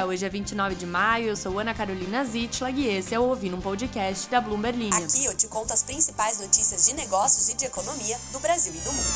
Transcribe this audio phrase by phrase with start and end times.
[0.00, 0.06] dia!
[0.06, 3.56] Hoje é 29 de maio, eu sou Ana Carolina Zitlag e esse é o Ouvindo
[3.56, 4.96] um Podcast da Bloomberg Linha.
[4.96, 8.78] Aqui eu te conto as principais notícias de negócios e de economia do Brasil e
[8.78, 9.10] do mundo.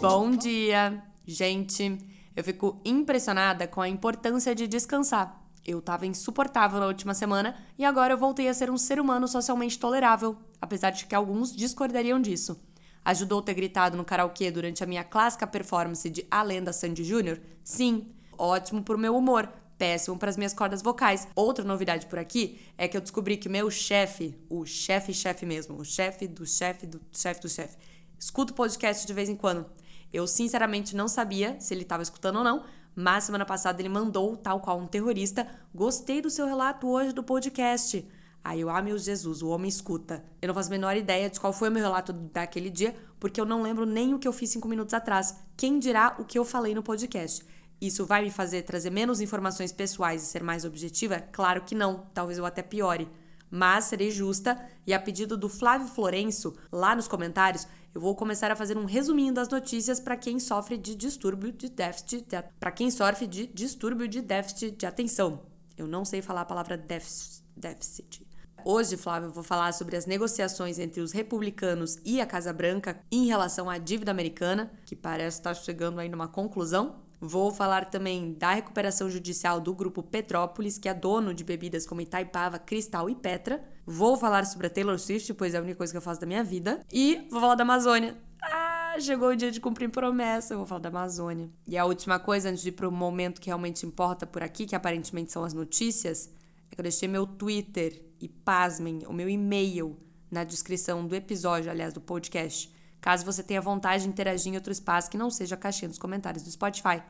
[0.00, 1.02] Bom dia!
[1.26, 1.98] Gente,
[2.34, 5.40] eu fico impressionada com a importância de descansar.
[5.64, 9.28] Eu estava insuportável na última semana e agora eu voltei a ser um ser humano
[9.28, 12.60] socialmente tolerável, apesar de que alguns discordariam disso.
[13.04, 17.40] Ajudou ter gritado no karaokê durante a minha clássica performance de A Lenda Sandy Jr.?
[17.64, 18.06] Sim.
[18.38, 21.26] Ótimo pro meu humor, péssimo para as minhas cordas vocais.
[21.34, 25.84] Outra novidade por aqui é que eu descobri que meu chefe, o chefe-chefe mesmo, o
[25.84, 27.76] chefe do chefe do chefe do chefe,
[28.18, 29.66] escuta o podcast de vez em quando.
[30.12, 34.36] Eu sinceramente não sabia se ele estava escutando ou não, mas semana passada ele mandou,
[34.36, 38.06] tal qual um terrorista, gostei do seu relato hoje do podcast.
[38.44, 40.24] Aí eu, ah, meu Jesus, o homem escuta.
[40.40, 43.40] Eu não faço a menor ideia de qual foi o meu relato daquele dia, porque
[43.40, 45.36] eu não lembro nem o que eu fiz cinco minutos atrás.
[45.56, 47.44] Quem dirá o que eu falei no podcast?
[47.80, 51.20] Isso vai me fazer trazer menos informações pessoais e ser mais objetiva?
[51.32, 52.06] Claro que não.
[52.12, 53.08] Talvez eu até piore.
[53.50, 58.50] Mas serei justa e a pedido do Flávio Florenço, lá nos comentários, eu vou começar
[58.50, 62.72] a fazer um resuminho das notícias para quem sofre de distúrbio de déficit, de, para
[62.72, 65.42] quem sofre de distúrbio de déficit de atenção.
[65.76, 68.26] Eu não sei falar a palavra déficit.
[68.64, 73.00] Hoje, Flávio, eu vou falar sobre as negociações entre os republicanos e a Casa Branca
[73.10, 77.02] em relação à dívida americana, que parece estar chegando aí numa conclusão.
[77.20, 82.00] Vou falar também da recuperação judicial do grupo Petrópolis, que é dono de bebidas como
[82.00, 83.62] Itaipava, Cristal e Petra.
[83.86, 86.26] Vou falar sobre a Taylor Swift, pois é a única coisa que eu faço da
[86.26, 86.80] minha vida.
[86.92, 88.16] E vou falar da Amazônia.
[88.42, 90.54] Ah, chegou o dia de cumprir promessa.
[90.54, 91.48] Eu vou falar da Amazônia.
[91.66, 94.66] E a última coisa, antes de ir para o momento que realmente importa por aqui,
[94.66, 96.28] que aparentemente são as notícias,
[96.70, 99.98] é que eu deixei meu Twitter e pasmem, o meu e-mail
[100.30, 104.72] na descrição do episódio, aliás, do podcast, caso você tenha vontade de interagir em outro
[104.72, 107.02] espaço que não seja a caixinha dos comentários do Spotify.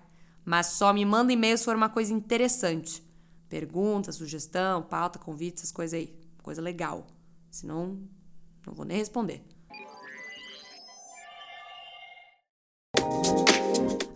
[0.42, 3.02] Mas só me manda e-mail se for uma coisa interessante.
[3.48, 6.18] Pergunta, sugestão, pauta, convite, essas coisas aí.
[6.42, 7.06] Coisa legal.
[7.50, 8.00] Senão,
[8.66, 9.44] não vou nem responder.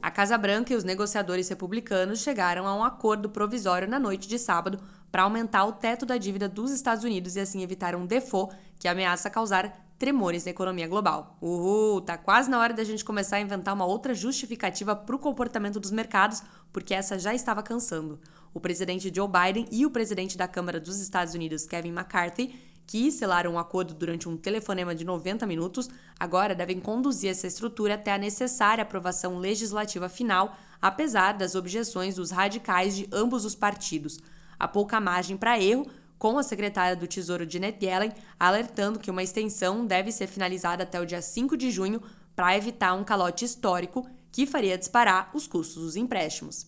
[0.02, 4.38] A Casa Branca e os negociadores republicanos chegaram a um acordo provisório na noite de
[4.38, 4.80] sábado
[5.10, 8.88] para aumentar o teto da dívida dos Estados Unidos e assim evitar um default que
[8.88, 11.36] ameaça causar tremores na economia global.
[11.40, 15.18] Uhul, tá quase na hora da gente começar a inventar uma outra justificativa para o
[15.18, 18.20] comportamento dos mercados, porque essa já estava cansando.
[18.52, 22.54] O presidente Joe Biden e o presidente da Câmara dos Estados Unidos, Kevin McCarthy,
[22.86, 25.88] que selaram um acordo durante um telefonema de 90 minutos,
[26.20, 32.30] agora devem conduzir essa estrutura até a necessária aprovação legislativa final, apesar das objeções dos
[32.30, 34.20] radicais de ambos os partidos
[34.58, 35.86] há pouca margem para erro,
[36.18, 41.00] com a secretária do Tesouro Janet Yellen alertando que uma extensão deve ser finalizada até
[41.00, 42.02] o dia 5 de junho
[42.34, 46.66] para evitar um calote histórico que faria disparar os custos dos empréstimos.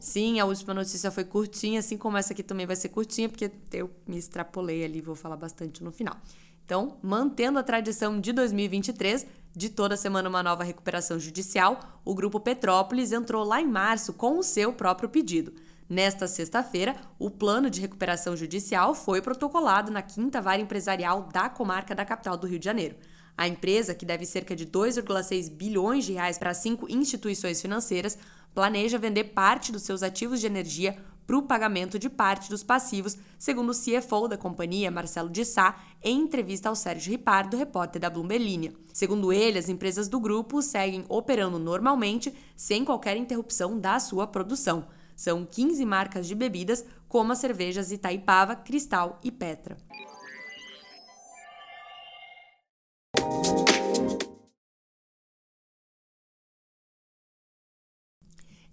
[0.00, 3.50] Sim, a última notícia foi curtinha, assim como essa aqui também vai ser curtinha, porque
[3.72, 6.16] eu me extrapolei ali, vou falar bastante no final.
[6.64, 12.38] Então, mantendo a tradição de 2023, de toda semana uma nova recuperação judicial, o Grupo
[12.38, 15.54] Petrópolis entrou lá em março com o seu próprio pedido.
[15.88, 21.94] Nesta sexta-feira, o plano de recuperação judicial foi protocolado na quinta vara empresarial da comarca
[21.94, 22.96] da capital do Rio de Janeiro.
[23.34, 28.18] A empresa, que deve cerca de 2,6 bilhões de reais para cinco instituições financeiras,
[28.54, 33.16] planeja vender parte dos seus ativos de energia para o pagamento de parte dos passivos,
[33.38, 38.08] segundo o CFO da companhia, Marcelo de Sá, em entrevista ao Sérgio Ripardo, repórter da
[38.08, 38.72] Bloomberg Linha.
[38.92, 44.86] Segundo ele, as empresas do grupo seguem operando normalmente, sem qualquer interrupção da sua produção.
[45.16, 49.76] São 15 marcas de bebidas, como as cervejas Itaipava, Cristal e Petra.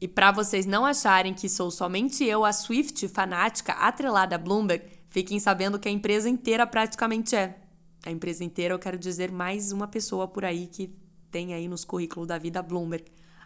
[0.03, 4.83] E para vocês não acharem que sou somente eu, a Swift fanática atrelada a Bloomberg,
[5.07, 7.57] fiquem sabendo que a empresa inteira praticamente é.
[8.05, 10.93] A empresa inteira, eu quero dizer mais uma pessoa por aí que
[11.31, 13.05] tem aí nos currículos da vida Bloomberg.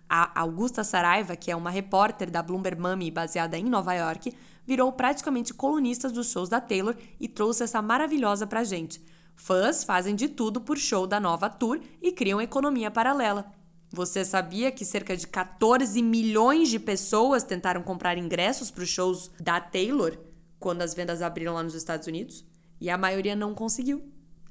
[0.09, 4.35] A Augusta Saraiva, que é uma repórter da Bloomberg Mummy baseada em Nova York,
[4.65, 8.99] virou praticamente colunista dos shows da Taylor e trouxe essa maravilhosa pra gente.
[9.35, 13.45] Fãs fazem de tudo por show da nova tour e criam economia paralela.
[13.91, 19.31] Você sabia que cerca de 14 milhões de pessoas tentaram comprar ingressos para os shows
[19.39, 20.17] da Taylor
[20.59, 22.45] quando as vendas abriram lá nos Estados Unidos?
[22.81, 24.03] E a maioria não conseguiu.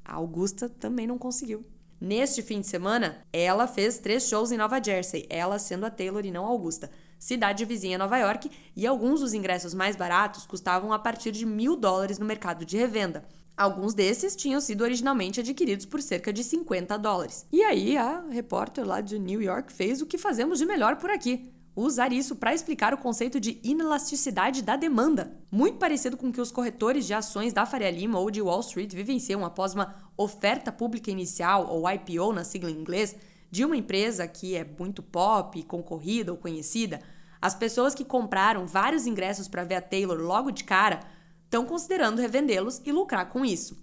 [0.03, 1.63] A Augusta também não conseguiu.
[1.99, 6.25] Neste fim de semana, ela fez três shows em Nova Jersey, ela sendo a Taylor
[6.25, 10.93] e não a Augusta, cidade vizinha Nova York, e alguns dos ingressos mais baratos custavam
[10.93, 13.27] a partir de mil dólares no mercado de revenda.
[13.57, 17.45] Alguns desses tinham sido originalmente adquiridos por cerca de 50 dólares.
[17.51, 21.09] E aí a repórter lá de New York fez o que fazemos de melhor por
[21.09, 26.31] aqui usar isso para explicar o conceito de inelasticidade da demanda, muito parecido com o
[26.31, 29.93] que os corretores de ações da Faria Lima ou de Wall Street vivenciam após uma
[30.17, 33.15] oferta pública inicial, ou IPO na sigla em inglês,
[33.51, 36.99] de uma empresa que é muito pop, concorrida ou conhecida.
[37.39, 40.99] As pessoas que compraram vários ingressos para ver a Taylor logo de cara
[41.47, 43.77] estão considerando revendê-los e lucrar com isso.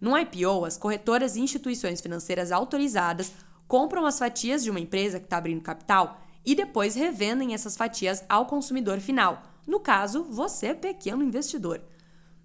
[0.00, 3.32] No IPO, as corretoras e instituições financeiras autorizadas
[3.66, 8.24] compram as fatias de uma empresa que está abrindo capital e depois revendem essas fatias
[8.28, 11.82] ao consumidor final, no caso, você, pequeno investidor.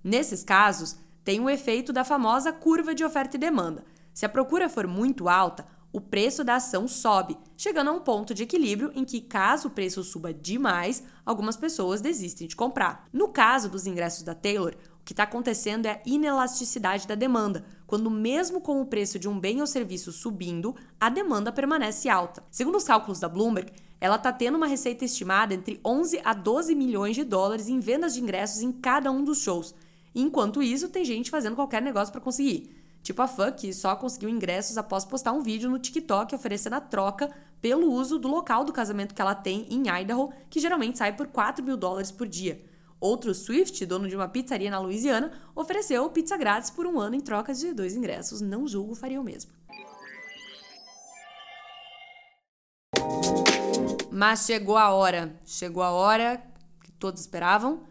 [0.04, 3.86] Nesses casos, tem o efeito da famosa curva de oferta e demanda.
[4.14, 8.34] Se a procura for muito alta, o preço da ação sobe, chegando a um ponto
[8.34, 13.08] de equilíbrio em que, caso o preço suba demais, algumas pessoas desistem de comprar.
[13.14, 17.64] No caso dos ingressos da Taylor, o que está acontecendo é a inelasticidade da demanda,
[17.86, 22.44] quando, mesmo com o preço de um bem ou serviço subindo, a demanda permanece alta.
[22.50, 26.74] Segundo os cálculos da Bloomberg, ela está tendo uma receita estimada entre 11 a 12
[26.74, 29.76] milhões de dólares em vendas de ingressos em cada um dos shows.
[30.16, 32.83] Enquanto isso, tem gente fazendo qualquer negócio para conseguir.
[33.04, 36.82] Tipo a fã que só conseguiu ingressos após postar um vídeo no TikTok oferecendo a
[36.82, 37.30] troca
[37.62, 41.28] pelo uso do local do casamento que ela tem em Idaho, que geralmente sai por
[41.28, 42.64] 4 mil dólares por dia.
[43.02, 47.20] Outro Swift, dono de uma pizzaria na Louisiana, ofereceu pizza grátis por um ano em
[47.20, 48.40] troca de dois ingressos.
[48.40, 49.52] Não julgo, faria o mesmo.
[54.10, 56.42] Mas chegou a hora, chegou a hora
[56.82, 57.84] que todos esperavam,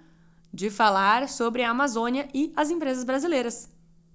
[0.50, 3.71] de falar sobre a Amazônia e as empresas brasileiras.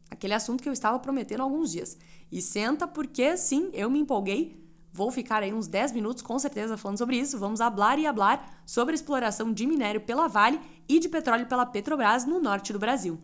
[0.09, 1.97] Aquele assunto que eu estava prometendo há alguns dias.
[2.31, 4.67] E senta porque, sim, eu me empolguei
[4.97, 7.37] Vou ficar aí uns 10 minutos com certeza falando sobre isso.
[7.37, 10.59] Vamos hablar e hablar sobre a exploração de minério pela Vale
[10.89, 13.19] e de petróleo pela Petrobras no norte do Brasil.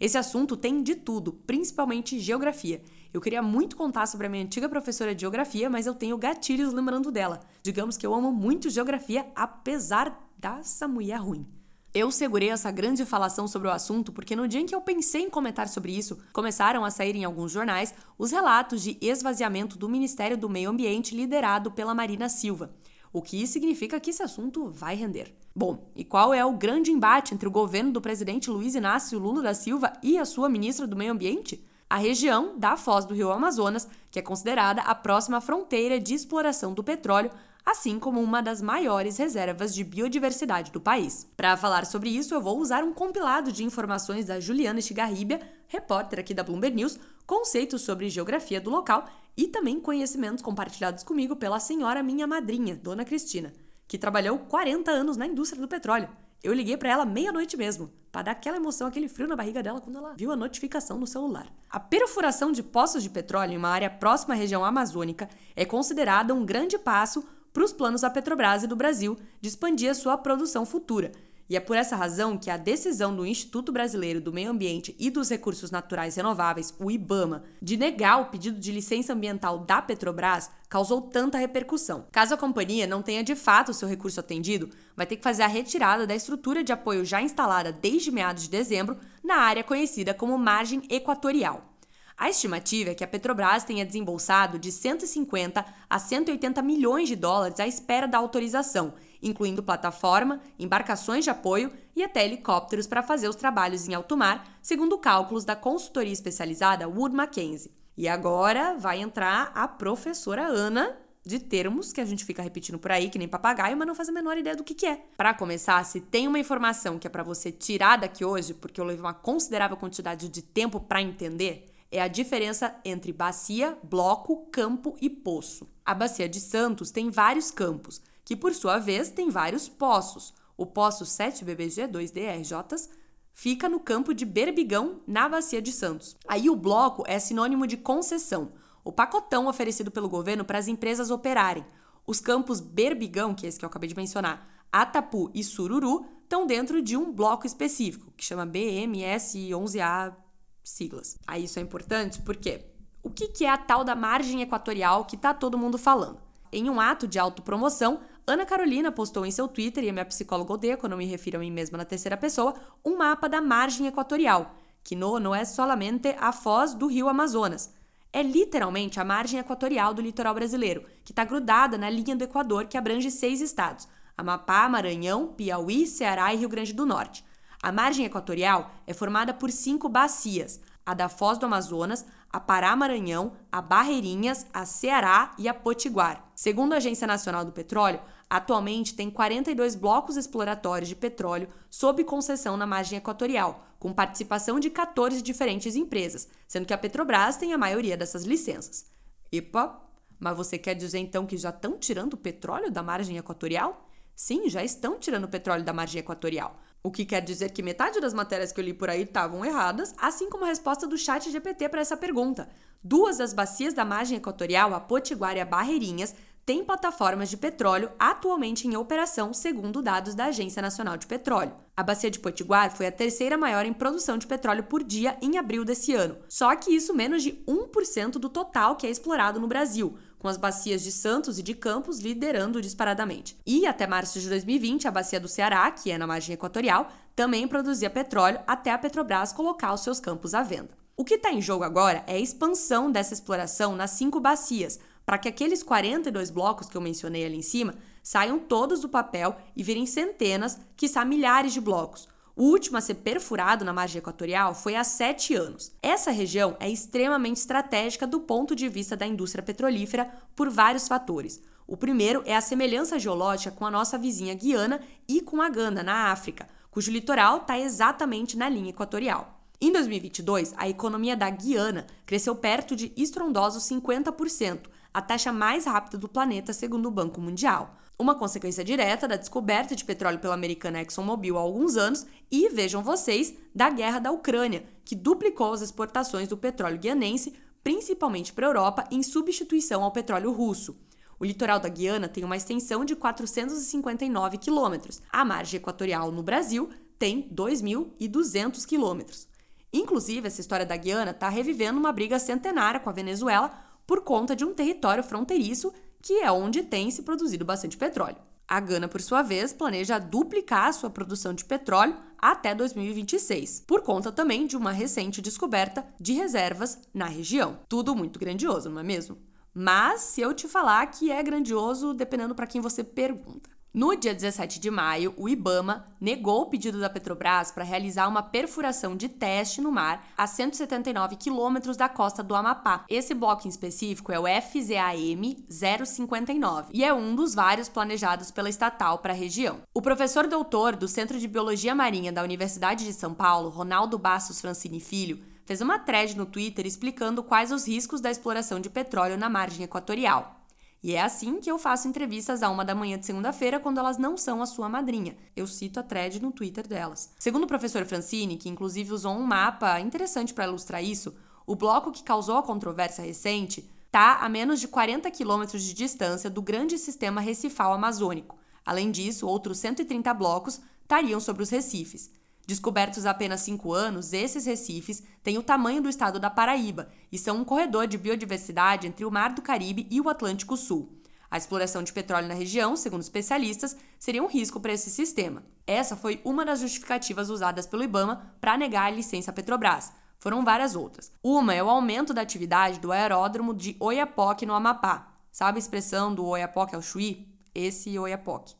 [0.00, 2.82] Esse assunto tem de tudo, principalmente geografia.
[3.14, 6.72] Eu queria muito contar sobre a minha antiga professora de geografia, mas eu tenho gatilhos
[6.72, 7.38] lembrando dela.
[7.62, 11.46] Digamos que eu amo muito geografia, apesar dessa mulher ruim.
[11.94, 15.24] Eu segurei essa grande falação sobre o assunto porque no dia em que eu pensei
[15.24, 19.90] em comentar sobre isso, começaram a sair em alguns jornais os relatos de esvaziamento do
[19.90, 22.74] Ministério do Meio Ambiente liderado pela Marina Silva,
[23.12, 25.34] o que significa que esse assunto vai render.
[25.54, 29.42] Bom, e qual é o grande embate entre o governo do presidente Luiz Inácio Lula
[29.42, 31.62] da Silva e a sua ministra do Meio Ambiente?
[31.90, 36.72] A região da foz do rio Amazonas, que é considerada a próxima fronteira de exploração
[36.72, 37.30] do petróleo
[37.64, 41.26] assim como uma das maiores reservas de biodiversidade do país.
[41.36, 46.18] Para falar sobre isso, eu vou usar um compilado de informações da Juliana Estigarribia, repórter
[46.18, 49.06] aqui da Bloomberg News, conceitos sobre geografia do local
[49.36, 53.52] e também conhecimentos compartilhados comigo pela senhora minha madrinha, Dona Cristina,
[53.86, 56.08] que trabalhou 40 anos na indústria do petróleo.
[56.42, 59.80] Eu liguei para ela meia-noite mesmo, para dar aquela emoção, aquele frio na barriga dela
[59.80, 61.46] quando ela viu a notificação no celular.
[61.70, 66.34] A perfuração de poços de petróleo em uma área próxima à região amazônica é considerada
[66.34, 70.16] um grande passo para os planos da Petrobras e do Brasil de expandir a sua
[70.16, 71.12] produção futura.
[71.52, 75.10] E é por essa razão que a decisão do Instituto Brasileiro do Meio Ambiente e
[75.10, 80.50] dos Recursos Naturais Renováveis, o IBAMA, de negar o pedido de licença ambiental da Petrobras
[80.66, 82.06] causou tanta repercussão.
[82.10, 85.46] Caso a companhia não tenha de fato seu recurso atendido, vai ter que fazer a
[85.46, 90.38] retirada da estrutura de apoio já instalada desde meados de dezembro na área conhecida como
[90.38, 91.71] margem equatorial.
[92.16, 97.58] A estimativa é que a Petrobras tenha desembolsado de 150 a 180 milhões de dólares
[97.58, 103.36] à espera da autorização, incluindo plataforma, embarcações de apoio e até helicópteros para fazer os
[103.36, 107.72] trabalhos em alto mar, segundo cálculos da consultoria especializada Wood Mackenzie.
[107.96, 112.90] E agora vai entrar a professora Ana de termos que a gente fica repetindo por
[112.90, 115.04] aí, que nem papagaio, mas não faz a menor ideia do que, que é.
[115.16, 118.84] Para começar, se tem uma informação que é para você tirar daqui hoje, porque eu
[118.84, 124.96] levei uma considerável quantidade de tempo para entender, é a diferença entre bacia, bloco, campo
[124.98, 125.68] e poço.
[125.84, 130.32] A Bacia de Santos tem vários campos, que por sua vez tem vários poços.
[130.56, 132.88] O poço 7BBG2DRJ
[133.34, 136.16] fica no campo de Berbigão, na Bacia de Santos.
[136.26, 141.10] Aí o bloco é sinônimo de concessão, o pacotão oferecido pelo governo para as empresas
[141.10, 141.64] operarem.
[142.06, 146.46] Os campos Berbigão, que é esse que eu acabei de mencionar, Atapu e Sururu, estão
[146.46, 150.14] dentro de um bloco específico, que chama BMS11A
[150.62, 151.18] siglas.
[151.26, 152.64] Aí isso é importante porque
[153.02, 156.20] o que, é a tal da margem equatorial que tá todo mundo falando?
[156.52, 160.52] Em um ato de autopromoção, Ana Carolina postou em seu Twitter, e a minha psicóloga
[160.52, 162.54] odeia quando me refiro a mim mesma na terceira pessoa,
[162.84, 164.54] um mapa da margem equatorial,
[164.84, 167.74] que no, não é solamente a foz do rio Amazonas.
[168.12, 172.66] É literalmente a margem equatorial do litoral brasileiro, que está grudada na linha do Equador
[172.66, 177.24] que abrange seis estados: Amapá, Maranhão, Piauí, Ceará e Rio Grande do Norte.
[177.62, 180.60] A margem equatorial é formada por cinco bacias.
[180.84, 186.28] a da Foz do Amazonas, a Pará Maranhão, a Barreirinhas, a Ceará e a Potiguar.
[186.34, 192.56] Segundo a Agência Nacional do Petróleo, atualmente tem 42 blocos exploratórios de petróleo sob concessão
[192.56, 197.58] na margem equatorial, com participação de 14 diferentes empresas, sendo que a Petrobras tem a
[197.58, 198.86] maioria dessas licenças.
[199.30, 199.80] Epa,
[200.18, 203.88] mas você quer dizer então que já estão tirando petróleo da margem equatorial?
[204.16, 206.60] Sim, já estão tirando petróleo da margem equatorial.
[206.84, 209.94] O que quer dizer que metade das matérias que eu li por aí estavam erradas,
[209.96, 212.48] assim como a resposta do chat GPT para essa pergunta.
[212.82, 216.12] Duas das bacias da margem equatorial, a Potiguar e a Barreirinhas,
[216.44, 221.54] têm plataformas de petróleo atualmente em operação, segundo dados da Agência Nacional de Petróleo.
[221.76, 225.38] A bacia de Potiguar foi a terceira maior em produção de petróleo por dia em
[225.38, 229.46] abril desse ano, só que isso menos de 1% do total que é explorado no
[229.46, 233.36] Brasil, com as bacias de Santos e de Campos liderando disparadamente.
[233.44, 236.86] E até março de 2020, a bacia do Ceará, que é na margem equatorial,
[237.16, 240.70] também produzia petróleo até a Petrobras colocar os seus campos à venda.
[240.96, 245.18] O que está em jogo agora é a expansão dessa exploração nas cinco bacias, para
[245.18, 249.62] que aqueles 42 blocos que eu mencionei ali em cima saiam todos do papel e
[249.64, 254.74] virem centenas, quiçá milhares de blocos, o último a ser perfurado na margem equatorial foi
[254.74, 255.72] há sete anos.
[255.82, 261.42] Essa região é extremamente estratégica do ponto de vista da indústria petrolífera por vários fatores.
[261.66, 265.82] O primeiro é a semelhança geológica com a nossa vizinha Guiana e com a Gana,
[265.82, 269.40] na África, cujo litoral está exatamente na linha equatorial.
[269.60, 274.62] Em 2022, a economia da Guiana cresceu perto de estrondosos 50%,
[274.92, 279.74] a taxa mais rápida do planeta, segundo o Banco Mundial uma consequência direta da descoberta
[279.74, 284.64] de petróleo pela americana ExxonMobil há alguns anos e, vejam vocês, da guerra da Ucrânia,
[284.84, 290.32] que duplicou as exportações do petróleo guianense, principalmente para a Europa, em substituição ao petróleo
[290.32, 290.76] russo.
[291.18, 295.00] O litoral da Guiana tem uma extensão de 459 quilômetros.
[295.08, 296.68] A margem equatorial no Brasil
[296.98, 299.28] tem 2.200 quilômetros.
[299.72, 304.34] Inclusive, essa história da Guiana está revivendo uma briga centenária com a Venezuela por conta
[304.34, 305.70] de um território fronteiriço
[306.00, 308.16] que é onde tem se produzido bastante petróleo.
[308.48, 314.10] A Gana, por sua vez, planeja duplicar sua produção de petróleo até 2026, por conta
[314.10, 317.58] também de uma recente descoberta de reservas na região.
[317.68, 319.18] Tudo muito grandioso, não é mesmo?
[319.52, 323.50] Mas se eu te falar que é grandioso, dependendo para quem você pergunta.
[323.74, 328.22] No dia 17 de maio, o IBAMA negou o pedido da Petrobras para realizar uma
[328.22, 332.84] perfuração de teste no mar a 179 quilômetros da costa do Amapá.
[332.86, 338.50] Esse bloco em específico é o FZAM 059 e é um dos vários planejados pela
[338.50, 339.62] estatal para a região.
[339.72, 344.38] O professor doutor do Centro de Biologia Marinha da Universidade de São Paulo, Ronaldo Bastos
[344.38, 349.16] Francini Filho, fez uma thread no Twitter explicando quais os riscos da exploração de petróleo
[349.16, 350.41] na margem equatorial.
[350.82, 353.98] E é assim que eu faço entrevistas a uma da manhã de segunda-feira quando elas
[353.98, 355.16] não são a sua madrinha.
[355.36, 357.12] Eu cito a thread no Twitter delas.
[357.20, 361.14] Segundo o professor Francini, que inclusive usou um mapa interessante para ilustrar isso,
[361.46, 366.28] o bloco que causou a controvérsia recente está a menos de 40 quilômetros de distância
[366.28, 368.36] do grande sistema recifal amazônico.
[368.64, 372.10] Além disso, outros 130 blocos estariam sobre os recifes.
[372.46, 377.16] Descobertos há apenas cinco anos, esses recifes têm o tamanho do estado da Paraíba e
[377.16, 380.98] são um corredor de biodiversidade entre o Mar do Caribe e o Atlântico Sul.
[381.30, 385.44] A exploração de petróleo na região, segundo especialistas, seria um risco para esse sistema.
[385.66, 389.92] Essa foi uma das justificativas usadas pelo IBAMA para negar a licença Petrobras.
[390.18, 391.10] Foram várias outras.
[391.22, 395.14] Uma é o aumento da atividade do aeródromo de Oiapoque, no Amapá.
[395.30, 397.26] Sabe a expressão do Oiapoque ao Chuí?
[397.54, 398.54] Esse Oiapoque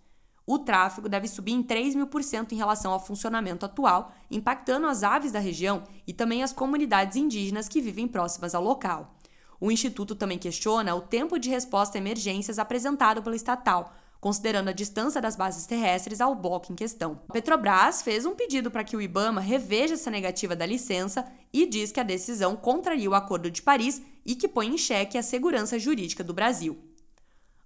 [0.52, 4.86] o tráfego deve subir em 3 mil por cento em relação ao funcionamento atual, impactando
[4.86, 9.14] as aves da região e também as comunidades indígenas que vivem próximas ao local.
[9.58, 14.72] O Instituto também questiona o tempo de resposta a emergências apresentado pela estatal, considerando a
[14.72, 17.20] distância das bases terrestres ao bloco em questão.
[17.28, 21.64] A Petrobras fez um pedido para que o IBAMA reveja essa negativa da licença e
[21.66, 25.22] diz que a decisão contraria o Acordo de Paris e que põe em xeque a
[25.22, 26.78] segurança jurídica do Brasil.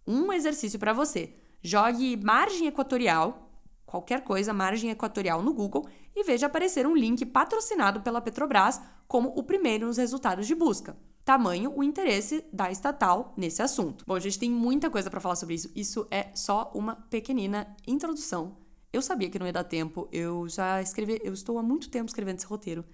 [0.07, 1.35] Um exercício para você.
[1.67, 3.51] Jogue margem equatorial,
[3.85, 9.31] qualquer coisa, margem equatorial no Google e veja aparecer um link patrocinado pela Petrobras como
[9.31, 10.97] o primeiro nos resultados de busca.
[11.25, 14.05] Tamanho o interesse da estatal nesse assunto.
[14.07, 15.69] Bom, a gente tem muita coisa para falar sobre isso.
[15.75, 18.59] Isso é só uma pequenina introdução.
[18.93, 20.09] Eu sabia que não ia dar tempo.
[20.13, 22.85] Eu já escrevi, eu estou há muito tempo escrevendo esse roteiro.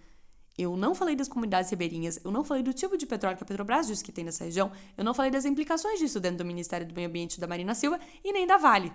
[0.57, 3.47] Eu não falei das comunidades ribeirinhas, eu não falei do tipo de petróleo que a
[3.47, 6.87] Petrobras diz que tem nessa região, eu não falei das implicações disso dentro do Ministério
[6.87, 8.93] do Meio Ambiente da Marina Silva e nem da Vale,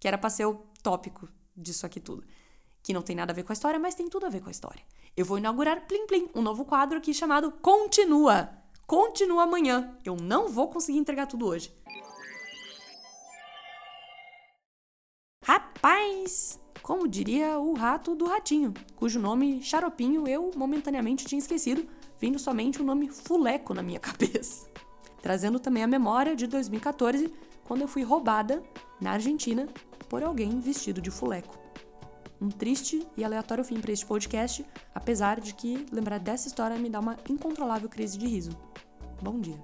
[0.00, 2.24] que era para ser o tópico disso aqui tudo.
[2.82, 4.48] Que não tem nada a ver com a história, mas tem tudo a ver com
[4.48, 4.82] a história.
[5.16, 8.50] Eu vou inaugurar Plim Plim, um novo quadro aqui chamado Continua.
[8.86, 9.96] Continua amanhã.
[10.04, 11.72] Eu não vou conseguir entregar tudo hoje.
[15.44, 16.60] Rapaz!
[16.86, 21.84] Como diria o rato do ratinho, cujo nome xaropinho eu momentaneamente tinha esquecido,
[22.16, 24.68] vindo somente o nome Fuleco na minha cabeça.
[25.20, 28.62] Trazendo também a memória de 2014, quando eu fui roubada
[29.00, 29.66] na Argentina
[30.08, 31.58] por alguém vestido de fuleco.
[32.40, 34.64] Um triste e aleatório fim para este podcast,
[34.94, 38.56] apesar de que lembrar dessa história me dá uma incontrolável crise de riso.
[39.20, 39.58] Bom dia.